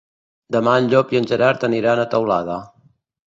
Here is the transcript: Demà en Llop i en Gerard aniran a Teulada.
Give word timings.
Demà 0.55 0.71
en 0.83 0.87
Llop 0.93 1.13
i 1.15 1.19
en 1.19 1.29
Gerard 1.33 1.67
aniran 1.69 2.01
a 2.01 2.07
Teulada. 2.15 2.57